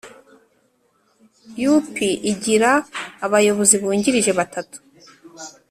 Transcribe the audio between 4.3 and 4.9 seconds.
batatu